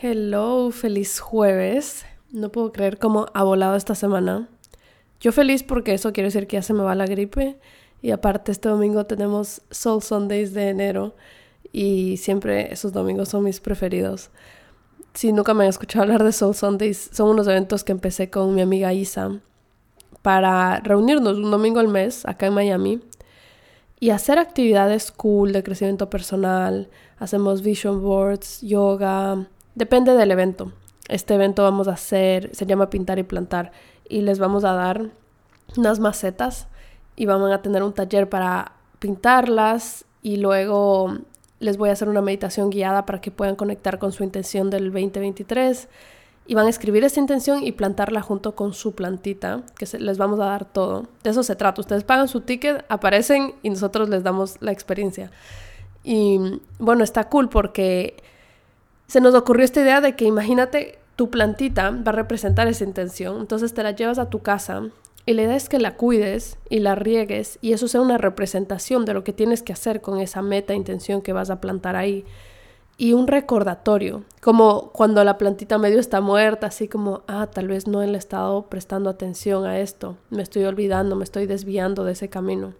[0.00, 2.06] Hello, feliz jueves.
[2.30, 4.48] No puedo creer cómo ha volado esta semana.
[5.18, 7.58] Yo feliz porque eso quiere decir que ya se me va la gripe.
[8.00, 11.16] Y aparte este domingo tenemos Soul Sundays de enero.
[11.72, 14.30] Y siempre esos domingos son mis preferidos.
[15.14, 18.54] Si nunca me han escuchado hablar de Soul Sundays, son unos eventos que empecé con
[18.54, 19.40] mi amiga Isa
[20.22, 23.00] para reunirnos un domingo al mes acá en Miami
[23.98, 26.88] y hacer actividades cool de crecimiento personal.
[27.18, 30.72] Hacemos vision boards, yoga, Depende del evento.
[31.06, 33.70] Este evento vamos a hacer, se llama Pintar y Plantar,
[34.08, 35.10] y les vamos a dar
[35.76, 36.66] unas macetas
[37.14, 41.18] y vamos a tener un taller para pintarlas y luego
[41.60, 44.90] les voy a hacer una meditación guiada para que puedan conectar con su intención del
[44.90, 45.88] 2023
[46.48, 50.40] y van a escribir esa intención y plantarla junto con su plantita, que les vamos
[50.40, 51.06] a dar todo.
[51.22, 51.82] De eso se trata.
[51.82, 55.30] Ustedes pagan su ticket, aparecen y nosotros les damos la experiencia.
[56.02, 58.16] Y bueno, está cool porque
[59.08, 63.40] se nos ocurrió esta idea de que imagínate tu plantita va a representar esa intención,
[63.40, 64.84] entonces te la llevas a tu casa
[65.26, 69.04] y la idea es que la cuides y la riegues y eso sea una representación
[69.04, 72.24] de lo que tienes que hacer con esa meta intención que vas a plantar ahí.
[72.96, 77.86] Y un recordatorio, como cuando la plantita medio está muerta, así como, ah, tal vez
[77.86, 82.28] no he estado prestando atención a esto, me estoy olvidando, me estoy desviando de ese
[82.28, 82.72] camino.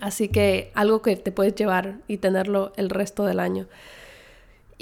[0.00, 3.66] Así que algo que te puedes llevar y tenerlo el resto del año.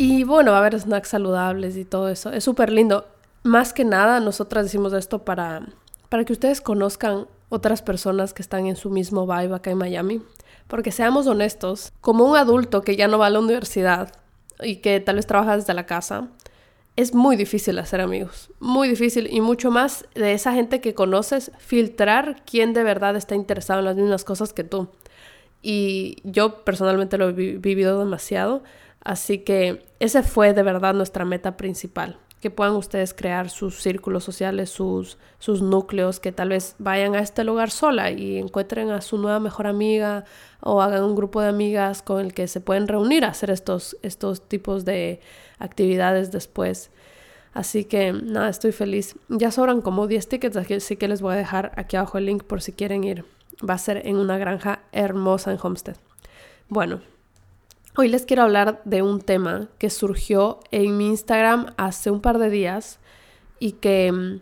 [0.00, 2.30] Y bueno, va a haber snacks saludables y todo eso.
[2.30, 3.08] Es súper lindo.
[3.42, 5.66] Más que nada, nosotras decimos esto para,
[6.08, 10.22] para que ustedes conozcan otras personas que están en su mismo vibe acá en Miami.
[10.68, 14.12] Porque seamos honestos, como un adulto que ya no va a la universidad
[14.60, 16.28] y que tal vez trabaja desde la casa,
[16.94, 18.52] es muy difícil hacer amigos.
[18.60, 19.26] Muy difícil.
[19.28, 23.86] Y mucho más de esa gente que conoces, filtrar quién de verdad está interesado en
[23.86, 24.90] las mismas cosas que tú.
[25.60, 28.62] Y yo personalmente lo he vivido demasiado.
[29.00, 34.24] Así que ese fue de verdad nuestra meta principal, que puedan ustedes crear sus círculos
[34.24, 39.00] sociales, sus, sus núcleos, que tal vez vayan a este lugar sola y encuentren a
[39.00, 40.24] su nueva mejor amiga
[40.60, 43.96] o hagan un grupo de amigas con el que se pueden reunir a hacer estos,
[44.02, 45.20] estos tipos de
[45.58, 46.90] actividades después.
[47.54, 49.16] Así que nada, estoy feliz.
[49.28, 52.44] Ya sobran como 10 tickets, así que les voy a dejar aquí abajo el link
[52.44, 53.24] por si quieren ir.
[53.68, 55.96] Va a ser en una granja hermosa en Homestead.
[56.68, 57.00] Bueno,
[58.00, 62.38] Hoy les quiero hablar de un tema que surgió en mi Instagram hace un par
[62.38, 63.00] de días
[63.58, 64.40] y que, mm,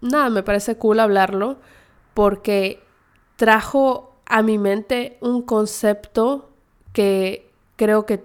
[0.00, 1.58] nada, me parece cool hablarlo
[2.12, 2.82] porque
[3.36, 6.50] trajo a mi mente un concepto
[6.92, 8.24] que creo que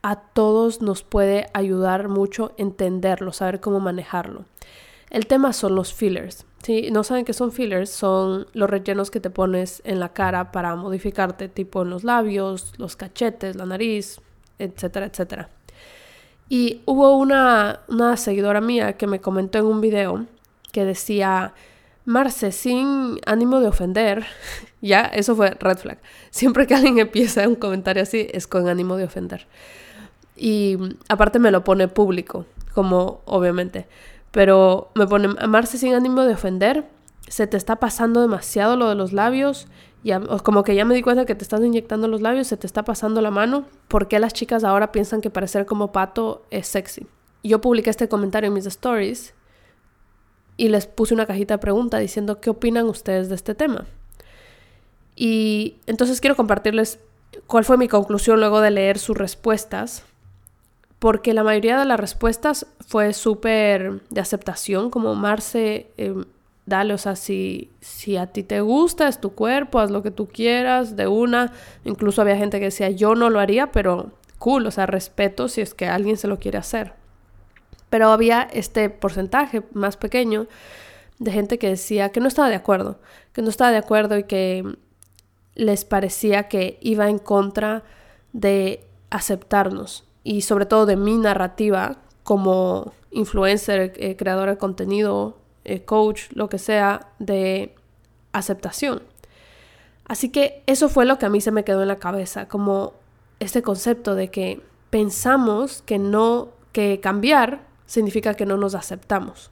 [0.00, 4.46] a todos nos puede ayudar mucho entenderlo, saber cómo manejarlo.
[5.14, 6.44] El tema son los fillers.
[6.64, 10.50] Si no saben qué son fillers, son los rellenos que te pones en la cara
[10.50, 14.20] para modificarte, tipo en los labios, los cachetes, la nariz,
[14.58, 15.50] etcétera, etcétera.
[16.48, 20.26] Y hubo una, una seguidora mía que me comentó en un video
[20.72, 21.54] que decía,
[22.04, 24.26] Marce, sin ánimo de ofender,
[24.80, 25.98] ya, eso fue red flag.
[26.30, 29.46] Siempre que alguien empieza un comentario así, es con ánimo de ofender.
[30.34, 30.76] Y
[31.08, 33.86] aparte me lo pone público, como obviamente
[34.34, 36.90] pero me pone amarse sin ánimo de ofender,
[37.28, 39.68] se te está pasando demasiado lo de los labios,
[40.02, 42.66] ya, como que ya me di cuenta que te estás inyectando los labios, se te
[42.66, 46.66] está pasando la mano, ¿por qué las chicas ahora piensan que parecer como pato es
[46.66, 47.06] sexy?
[47.44, 49.34] Yo publiqué este comentario en mis stories
[50.56, 53.86] y les puse una cajita de pregunta diciendo qué opinan ustedes de este tema.
[55.14, 56.98] Y entonces quiero compartirles
[57.46, 60.02] cuál fue mi conclusión luego de leer sus respuestas
[61.04, 66.24] porque la mayoría de las respuestas fue súper de aceptación, como Marce, em,
[66.64, 70.10] dale, o sea, si, si a ti te gusta, es tu cuerpo, haz lo que
[70.10, 71.52] tú quieras, de una.
[71.84, 75.60] Incluso había gente que decía, yo no lo haría, pero cool, o sea, respeto si
[75.60, 76.94] es que alguien se lo quiere hacer.
[77.90, 80.46] Pero había este porcentaje más pequeño
[81.18, 82.98] de gente que decía que no estaba de acuerdo,
[83.34, 84.64] que no estaba de acuerdo y que
[85.54, 87.82] les parecía que iba en contra
[88.32, 95.84] de aceptarnos y sobre todo de mi narrativa como influencer, eh, creador de contenido, eh,
[95.84, 97.74] coach, lo que sea, de
[98.32, 99.02] aceptación.
[100.06, 102.94] Así que eso fue lo que a mí se me quedó en la cabeza, como
[103.38, 109.50] este concepto de que pensamos que no, que cambiar significa que no nos aceptamos.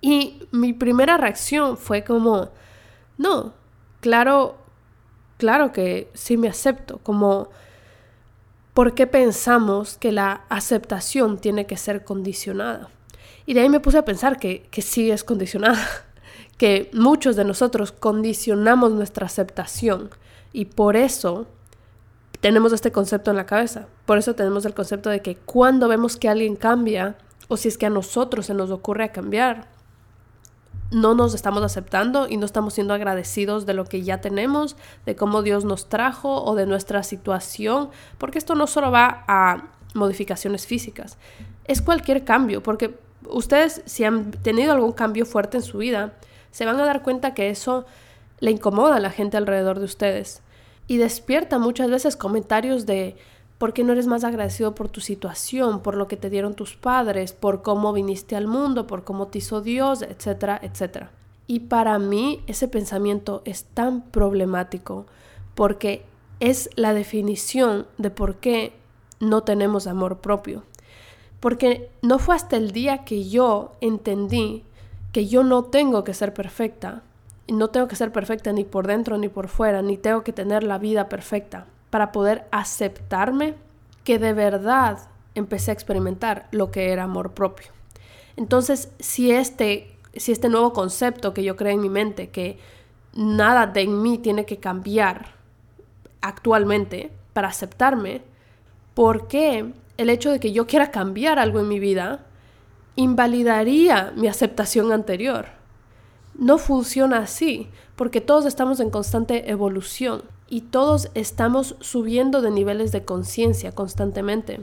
[0.00, 2.50] Y mi primera reacción fue como,
[3.18, 3.54] no,
[4.00, 4.56] claro,
[5.36, 7.48] claro que sí me acepto, como
[8.76, 12.90] ¿por qué pensamos que la aceptación tiene que ser condicionada?
[13.46, 15.82] Y de ahí me puse a pensar que, que sí es condicionada,
[16.58, 20.10] que muchos de nosotros condicionamos nuestra aceptación
[20.52, 21.46] y por eso
[22.42, 23.86] tenemos este concepto en la cabeza.
[24.04, 27.16] Por eso tenemos el concepto de que cuando vemos que alguien cambia,
[27.48, 29.68] o si es que a nosotros se nos ocurre cambiar,
[30.90, 35.16] no nos estamos aceptando y no estamos siendo agradecidos de lo que ya tenemos, de
[35.16, 40.66] cómo Dios nos trajo o de nuestra situación, porque esto no solo va a modificaciones
[40.66, 41.18] físicas,
[41.64, 42.98] es cualquier cambio, porque
[43.28, 46.12] ustedes si han tenido algún cambio fuerte en su vida,
[46.50, 47.86] se van a dar cuenta que eso
[48.40, 50.42] le incomoda a la gente alrededor de ustedes.
[50.88, 53.16] Y despierta muchas veces comentarios de
[53.58, 56.76] ¿Por qué no eres más agradecido por tu situación, por lo que te dieron tus
[56.76, 61.10] padres, por cómo viniste al mundo, por cómo te hizo Dios, etcétera, etcétera?
[61.46, 65.06] Y para mí ese pensamiento es tan problemático
[65.54, 66.04] porque
[66.38, 68.74] es la definición de por qué
[69.20, 70.64] no tenemos amor propio.
[71.40, 74.64] Porque no fue hasta el día que yo entendí
[75.12, 77.04] que yo no tengo que ser perfecta,
[77.48, 80.62] no tengo que ser perfecta ni por dentro ni por fuera, ni tengo que tener
[80.62, 83.54] la vida perfecta para poder aceptarme
[84.04, 84.98] que de verdad
[85.34, 87.68] empecé a experimentar lo que era amor propio.
[88.36, 92.58] Entonces, si este, si este nuevo concepto que yo creo en mi mente, que
[93.14, 95.34] nada de mí tiene que cambiar
[96.20, 98.22] actualmente para aceptarme,
[98.94, 102.26] ¿por qué el hecho de que yo quiera cambiar algo en mi vida
[102.96, 105.46] invalidaría mi aceptación anterior?
[106.34, 112.92] No funciona así, porque todos estamos en constante evolución y todos estamos subiendo de niveles
[112.92, 114.60] de conciencia constantemente.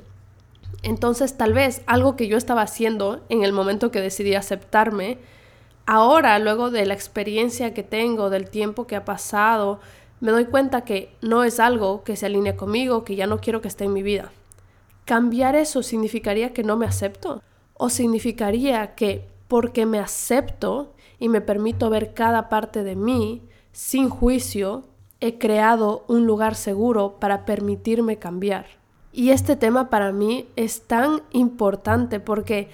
[0.81, 5.17] Entonces tal vez algo que yo estaba haciendo en el momento que decidí aceptarme,
[5.85, 9.79] ahora luego de la experiencia que tengo, del tiempo que ha pasado,
[10.19, 13.61] me doy cuenta que no es algo que se alinea conmigo, que ya no quiero
[13.61, 14.31] que esté en mi vida.
[15.05, 17.41] ¿Cambiar eso significaría que no me acepto?
[17.73, 23.41] ¿O significaría que porque me acepto y me permito ver cada parte de mí
[23.73, 24.85] sin juicio,
[25.23, 28.65] he creado un lugar seguro para permitirme cambiar.
[29.13, 32.69] Y este tema para mí es tan importante porque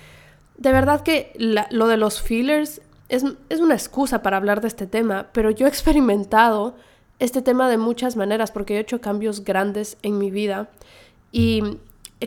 [0.57, 4.87] de verdad que lo de los fillers es, es una excusa para hablar de este
[4.87, 6.75] tema, pero yo he experimentado
[7.19, 10.71] este tema de muchas maneras porque he hecho cambios grandes en mi vida
[11.31, 11.77] y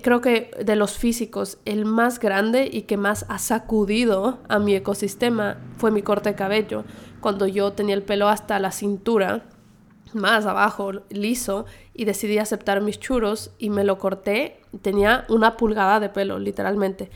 [0.03, 4.77] creo que de los físicos el más grande y que más ha sacudido a mi
[4.77, 6.85] ecosistema fue mi corte de cabello.
[7.21, 9.43] Cuando yo tenía el pelo hasta la cintura,
[10.15, 14.61] más abajo, liso, y decidí aceptar mis churros y me lo corté.
[14.83, 17.11] Tenía una pulgada de pelo, literalmente,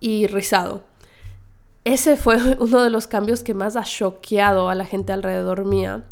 [0.00, 0.82] y rizado.
[1.84, 6.02] Ese fue uno de los cambios que más ha choqueado a la gente alrededor mía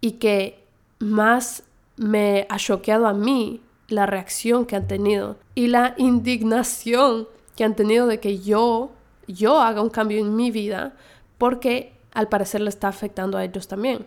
[0.00, 0.62] y que
[0.98, 1.62] más
[1.96, 7.76] me ha choqueado a mí la reacción que han tenido y la indignación que han
[7.76, 8.90] tenido de que yo,
[9.28, 10.94] yo haga un cambio en mi vida
[11.38, 14.06] porque al parecer le está afectando a ellos también.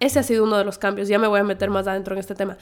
[0.00, 2.20] Ese ha sido uno de los cambios, ya me voy a meter más adentro en
[2.20, 2.56] este tema.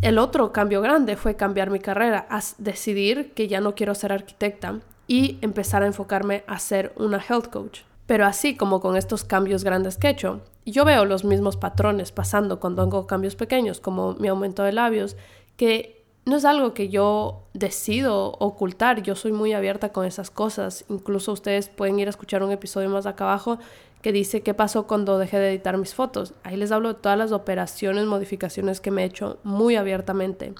[0.00, 4.12] El otro cambio grande fue cambiar mi carrera, a decidir que ya no quiero ser
[4.12, 7.80] arquitecta y empezar a enfocarme a ser una health coach.
[8.06, 12.12] Pero así como con estos cambios grandes que he hecho, yo veo los mismos patrones
[12.12, 15.16] pasando cuando hago cambios pequeños, como mi aumento de labios,
[15.56, 20.84] que no es algo que yo decido ocultar, yo soy muy abierta con esas cosas.
[20.88, 23.58] Incluso ustedes pueden ir a escuchar un episodio más acá abajo
[24.02, 26.34] que dice qué pasó cuando dejé de editar mis fotos.
[26.42, 30.54] Ahí les hablo de todas las operaciones, modificaciones que me he hecho muy abiertamente.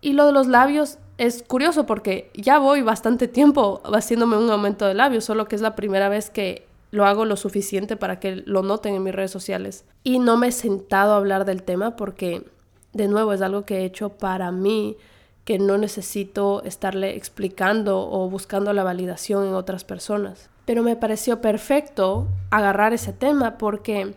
[0.00, 4.86] Y lo de los labios es curioso porque ya voy bastante tiempo haciéndome un aumento
[4.86, 8.42] de labios, solo que es la primera vez que lo hago lo suficiente para que
[8.46, 9.84] lo noten en mis redes sociales.
[10.04, 12.44] Y no me he sentado a hablar del tema porque,
[12.92, 14.96] de nuevo, es algo que he hecho para mí,
[15.44, 20.51] que no necesito estarle explicando o buscando la validación en otras personas.
[20.64, 24.14] Pero me pareció perfecto agarrar ese tema porque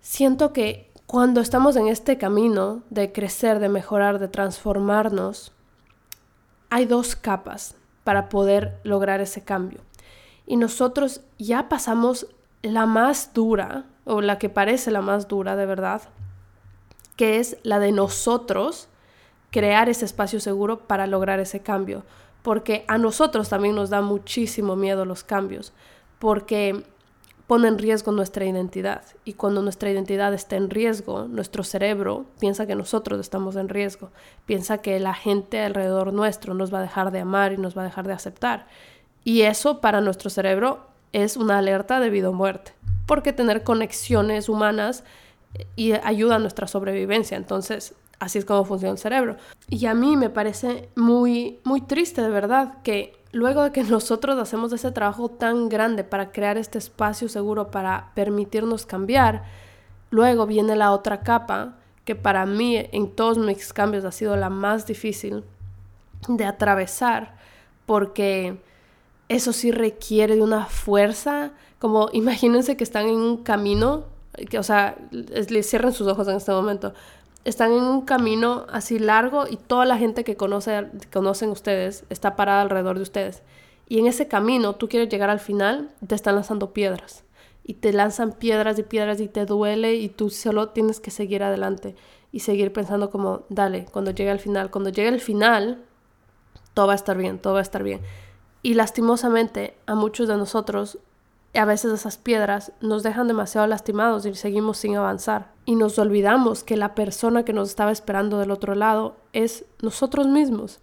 [0.00, 5.52] siento que cuando estamos en este camino de crecer, de mejorar, de transformarnos,
[6.70, 9.80] hay dos capas para poder lograr ese cambio.
[10.46, 12.26] Y nosotros ya pasamos
[12.62, 16.02] la más dura, o la que parece la más dura de verdad,
[17.16, 18.88] que es la de nosotros
[19.50, 22.04] crear ese espacio seguro para lograr ese cambio
[22.42, 25.72] porque a nosotros también nos da muchísimo miedo los cambios,
[26.18, 26.84] porque
[27.46, 32.66] ponen en riesgo nuestra identidad y cuando nuestra identidad está en riesgo, nuestro cerebro piensa
[32.66, 34.10] que nosotros estamos en riesgo,
[34.46, 37.82] piensa que la gente alrededor nuestro nos va a dejar de amar y nos va
[37.82, 38.66] a dejar de aceptar.
[39.24, 42.72] Y eso para nuestro cerebro es una alerta de vida o muerte,
[43.06, 45.04] porque tener conexiones humanas
[45.54, 47.36] eh, y ayuda a nuestra sobrevivencia.
[47.36, 49.36] Entonces, Así es como funciona el cerebro.
[49.68, 54.38] Y a mí me parece muy, muy triste de verdad que luego de que nosotros
[54.38, 59.42] hacemos ese trabajo tan grande para crear este espacio seguro para permitirnos cambiar,
[60.10, 64.50] luego viene la otra capa que para mí en todos mis cambios ha sido la
[64.50, 65.42] más difícil
[66.28, 67.34] de atravesar,
[67.86, 68.56] porque
[69.28, 71.50] eso sí requiere de una fuerza,
[71.80, 74.04] como imagínense que están en un camino,
[74.48, 76.94] que, o sea, les cierren sus ojos en este momento,
[77.44, 82.36] están en un camino así largo y toda la gente que conoce, conocen ustedes está
[82.36, 83.42] parada alrededor de ustedes.
[83.88, 87.24] Y en ese camino tú quieres llegar al final te están lanzando piedras.
[87.64, 91.42] Y te lanzan piedras y piedras y te duele y tú solo tienes que seguir
[91.42, 91.94] adelante
[92.32, 95.84] y seguir pensando como, dale, cuando llegue al final, cuando llegue al final,
[96.74, 98.00] todo va a estar bien, todo va a estar bien.
[98.62, 100.98] Y lastimosamente a muchos de nosotros,
[101.58, 105.52] a veces esas piedras nos dejan demasiado lastimados y seguimos sin avanzar.
[105.64, 110.26] Y nos olvidamos que la persona que nos estaba esperando del otro lado es nosotros
[110.26, 110.80] mismos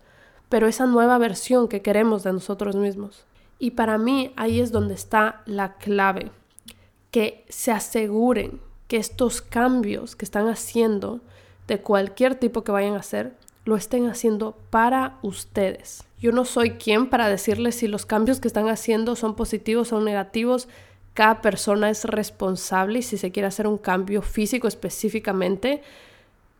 [0.49, 3.25] pero esa nueva versión que queremos de nosotros mismos.
[3.59, 6.31] Y para mí ahí es donde está la clave,
[7.11, 11.21] que se aseguren que estos cambios que están haciendo,
[11.67, 13.38] de cualquier tipo que vayan a hacer,
[13.69, 16.03] lo estén haciendo para ustedes.
[16.19, 20.01] Yo no soy quien para decirles si los cambios que están haciendo son positivos o
[20.01, 20.67] negativos.
[21.13, 25.81] Cada persona es responsable y si se quiere hacer un cambio físico específicamente,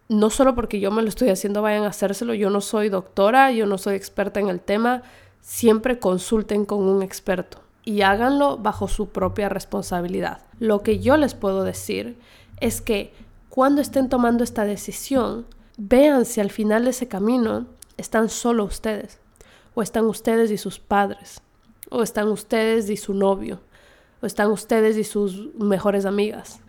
[0.08, 2.34] no solo porque yo me lo estoy haciendo, vayan a hacérselo.
[2.34, 5.04] Yo no soy doctora, yo no soy experta en el tema.
[5.42, 10.42] Siempre consulten con un experto y háganlo bajo su propia responsabilidad.
[10.60, 12.18] Lo que yo les puedo decir
[12.60, 13.12] es que
[13.50, 15.46] cuando estén tomando esta decisión,
[15.80, 17.66] vean si al final de ese camino
[17.98, 19.20] están solo ustedes,
[19.74, 21.42] o están ustedes y sus padres,
[21.90, 23.62] o están ustedes y su novio,
[24.22, 26.60] o están ustedes y sus mejores amigas.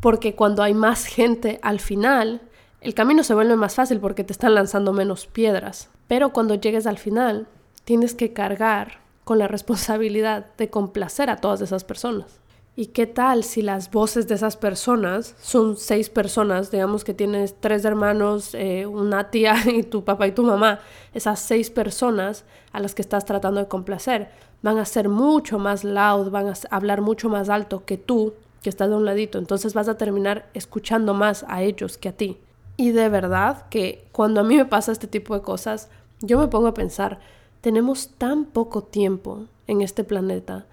[0.00, 2.42] Porque cuando hay más gente al final,
[2.82, 6.86] el camino se vuelve más fácil porque te están lanzando menos piedras, pero cuando llegues
[6.86, 7.48] al final,
[7.84, 12.39] tienes que cargar con la responsabilidad de complacer a todas esas personas.
[12.80, 17.54] ¿Y qué tal si las voces de esas personas son seis personas, digamos que tienes
[17.60, 20.80] tres hermanos, eh, una tía y tu papá y tu mamá?
[21.12, 24.30] Esas seis personas a las que estás tratando de complacer
[24.62, 28.32] van a ser mucho más loud, van a hablar mucho más alto que tú,
[28.62, 29.36] que estás de un ladito.
[29.36, 32.38] Entonces vas a terminar escuchando más a ellos que a ti.
[32.78, 35.90] Y de verdad que cuando a mí me pasa este tipo de cosas,
[36.22, 37.20] yo me pongo a pensar,
[37.60, 40.64] tenemos tan poco tiempo en este planeta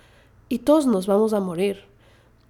[0.48, 1.97] y todos nos vamos a morir.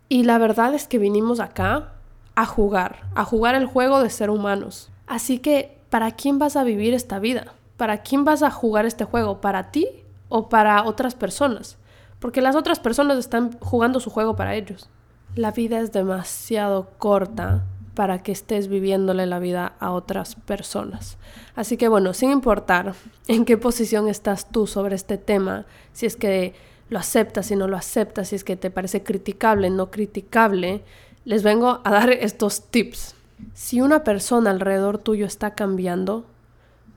[0.10, 1.94] Y la verdad es que vinimos acá
[2.36, 4.90] a jugar, a jugar el juego de ser humanos.
[5.06, 7.54] Así que, ¿para quién vas a vivir esta vida?
[7.78, 9.42] ¿Para quién vas a jugar este juego?
[9.42, 9.88] ¿Para ti
[10.30, 11.78] o para otras personas?
[12.20, 14.90] Porque las otras personas están jugando su juego para ellos.
[15.36, 21.18] La vida es demasiado corta para que estés viviéndole la vida a otras personas.
[21.56, 22.94] Así que bueno, sin importar
[23.28, 26.54] en qué posición estás tú sobre este tema, si es que
[26.90, 30.84] lo aceptas, si no lo aceptas, si es que te parece criticable, no criticable,
[31.26, 33.16] les vengo a dar estos tips.
[33.54, 36.26] Si una persona alrededor tuyo está cambiando,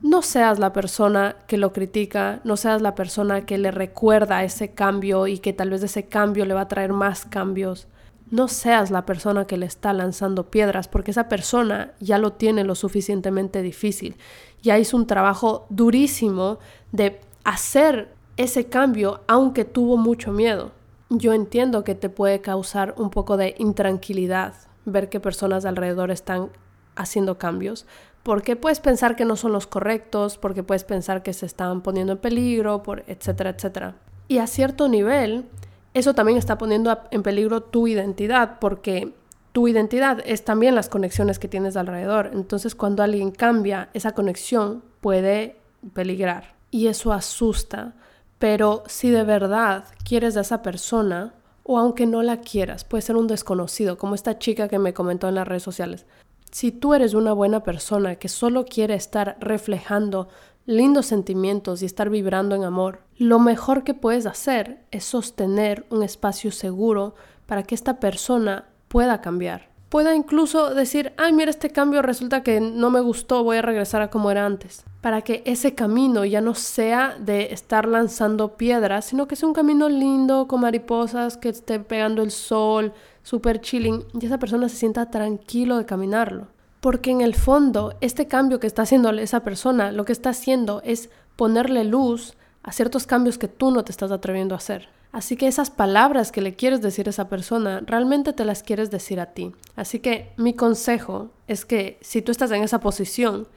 [0.01, 4.71] no seas la persona que lo critica, no seas la persona que le recuerda ese
[4.73, 7.87] cambio y que tal vez ese cambio le va a traer más cambios
[8.31, 12.63] no seas la persona que le está lanzando piedras, porque esa persona ya lo tiene
[12.63, 14.15] lo suficientemente difícil.
[14.63, 16.57] Ya hizo un trabajo durísimo
[16.93, 20.71] de hacer ese cambio, aunque tuvo mucho miedo.
[21.09, 24.53] Yo entiendo que te puede causar un poco de intranquilidad
[24.85, 26.49] ver que personas alrededor están
[26.95, 27.85] haciendo cambios,
[28.23, 32.13] porque puedes pensar que no son los correctos, porque puedes pensar que se están poniendo
[32.13, 33.95] en peligro, por etcétera, etcétera.
[34.27, 35.45] Y a cierto nivel,
[35.93, 39.13] eso también está poniendo en peligro tu identidad porque
[39.51, 42.31] tu identidad es también las conexiones que tienes alrededor.
[42.33, 45.57] Entonces cuando alguien cambia, esa conexión puede
[45.93, 47.93] peligrar y eso asusta.
[48.41, 53.15] Pero si de verdad quieres a esa persona, o aunque no la quieras, puede ser
[53.15, 56.07] un desconocido, como esta chica que me comentó en las redes sociales.
[56.49, 60.27] Si tú eres una buena persona que solo quiere estar reflejando
[60.65, 66.01] lindos sentimientos y estar vibrando en amor, lo mejor que puedes hacer es sostener un
[66.01, 67.13] espacio seguro
[67.45, 69.69] para que esta persona pueda cambiar.
[69.89, 74.01] Pueda incluso decir, ay, mira, este cambio resulta que no me gustó, voy a regresar
[74.01, 74.83] a como era antes.
[75.01, 79.55] Para que ese camino ya no sea de estar lanzando piedras, sino que sea un
[79.55, 82.93] camino lindo, con mariposas, que esté pegando el sol,
[83.23, 86.47] súper chilling, y esa persona se sienta tranquilo de caminarlo.
[86.81, 90.81] Porque en el fondo, este cambio que está haciendo esa persona, lo que está haciendo
[90.83, 94.89] es ponerle luz a ciertos cambios que tú no te estás atreviendo a hacer.
[95.11, 98.91] Así que esas palabras que le quieres decir a esa persona, realmente te las quieres
[98.91, 99.51] decir a ti.
[99.75, 103.47] Así que mi consejo es que si tú estás en esa posición,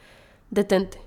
[0.51, 0.99] detente.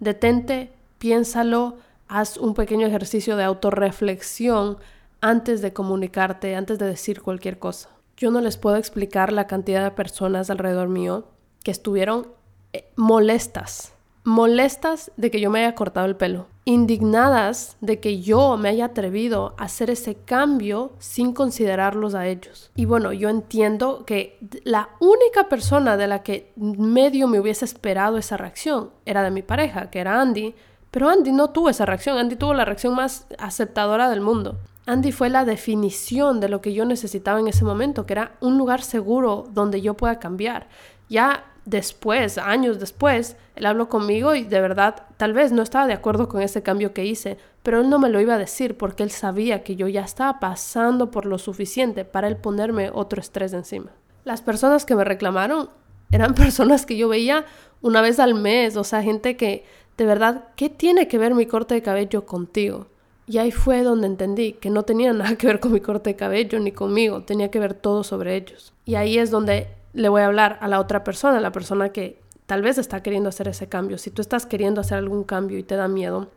[0.00, 4.78] Detente, piénsalo, haz un pequeño ejercicio de autorreflexión
[5.20, 7.90] antes de comunicarte, antes de decir cualquier cosa.
[8.16, 11.28] Yo no les puedo explicar la cantidad de personas alrededor mío
[11.64, 12.28] que estuvieron
[12.72, 13.92] eh, molestas,
[14.26, 18.86] molestas de que yo me haya cortado el pelo, indignadas de que yo me haya
[18.86, 22.72] atrevido a hacer ese cambio sin considerarlos a ellos.
[22.74, 28.18] Y bueno, yo entiendo que la única persona de la que medio me hubiese esperado
[28.18, 30.56] esa reacción era de mi pareja, que era Andy,
[30.90, 34.58] pero Andy no tuvo esa reacción, Andy tuvo la reacción más aceptadora del mundo.
[34.86, 38.58] Andy fue la definición de lo que yo necesitaba en ese momento, que era un
[38.58, 40.68] lugar seguro donde yo pueda cambiar.
[41.08, 45.92] Ya después, años después, él habló conmigo y de verdad tal vez no estaba de
[45.92, 49.02] acuerdo con ese cambio que hice, pero él no me lo iba a decir porque
[49.02, 53.52] él sabía que yo ya estaba pasando por lo suficiente para él ponerme otro estrés
[53.52, 53.90] encima.
[54.24, 55.68] Las personas que me reclamaron
[56.10, 57.44] eran personas que yo veía
[57.82, 59.64] una vez al mes, o sea, gente que
[59.96, 62.86] de verdad, ¿qué tiene que ver mi corte de cabello contigo?
[63.26, 66.16] Y ahí fue donde entendí que no tenía nada que ver con mi corte de
[66.16, 68.72] cabello ni conmigo, tenía que ver todo sobre ellos.
[68.84, 72.20] Y ahí es donde le voy a hablar a la otra persona, la persona que
[72.44, 73.96] tal vez está queriendo hacer ese cambio.
[73.96, 76.28] Si tú estás queriendo hacer algún cambio y te da miedo,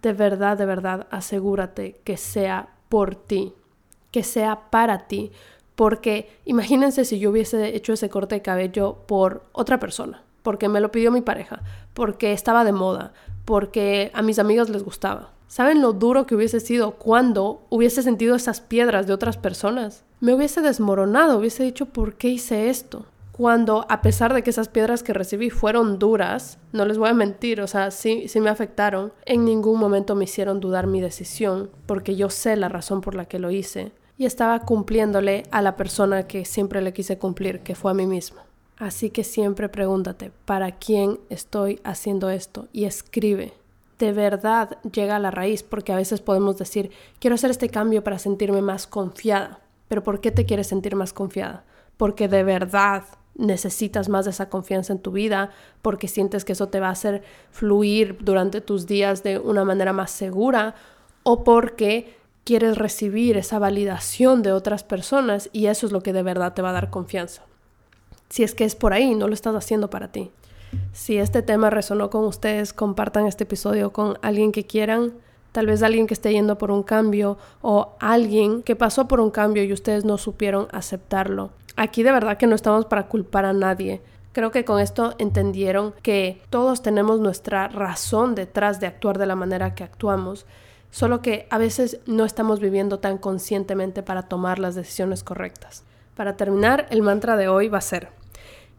[0.00, 3.52] de verdad, de verdad, asegúrate que sea por ti,
[4.10, 5.30] que sea para ti.
[5.74, 10.80] Porque imagínense si yo hubiese hecho ese corte de cabello por otra persona, porque me
[10.80, 11.60] lo pidió mi pareja,
[11.92, 13.12] porque estaba de moda,
[13.44, 15.32] porque a mis amigos les gustaba.
[15.48, 20.04] ¿Saben lo duro que hubiese sido cuando hubiese sentido esas piedras de otras personas?
[20.20, 23.06] Me hubiese desmoronado, hubiese dicho, ¿por qué hice esto?
[23.32, 27.14] Cuando, a pesar de que esas piedras que recibí fueron duras, no les voy a
[27.14, 31.70] mentir, o sea, sí, sí me afectaron, en ningún momento me hicieron dudar mi decisión,
[31.86, 35.74] porque yo sé la razón por la que lo hice, y estaba cumpliéndole a la
[35.74, 38.46] persona que siempre le quise cumplir, que fue a mí mismo.
[38.78, 42.68] Así que siempre pregúntate, ¿para quién estoy haciendo esto?
[42.72, 43.54] Y escribe
[43.98, 48.04] de verdad llega a la raíz, porque a veces podemos decir, quiero hacer este cambio
[48.04, 49.60] para sentirme más confiada.
[49.88, 51.64] Pero ¿por qué te quieres sentir más confiada?
[51.96, 53.04] Porque de verdad
[53.36, 55.50] necesitas más de esa confianza en tu vida,
[55.82, 59.92] porque sientes que eso te va a hacer fluir durante tus días de una manera
[59.92, 60.74] más segura,
[61.22, 66.22] o porque quieres recibir esa validación de otras personas y eso es lo que de
[66.22, 67.42] verdad te va a dar confianza.
[68.28, 70.30] Si es que es por ahí, no lo estás haciendo para ti.
[70.92, 75.12] Si este tema resonó con ustedes, compartan este episodio con alguien que quieran,
[75.52, 79.30] tal vez alguien que esté yendo por un cambio o alguien que pasó por un
[79.30, 81.50] cambio y ustedes no supieron aceptarlo.
[81.76, 84.02] Aquí de verdad que no estamos para culpar a nadie.
[84.32, 89.34] Creo que con esto entendieron que todos tenemos nuestra razón detrás de actuar de la
[89.34, 90.44] manera que actuamos,
[90.90, 95.84] solo que a veces no estamos viviendo tan conscientemente para tomar las decisiones correctas.
[96.16, 98.08] Para terminar, el mantra de hoy va a ser,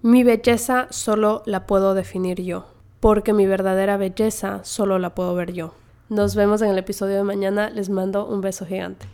[0.02, 2.66] mi belleza solo la puedo definir yo,
[3.00, 5.76] porque mi verdadera belleza solo la puedo ver yo.
[6.10, 9.06] Nos vemos en el episodio de mañana, les mando un beso gigante.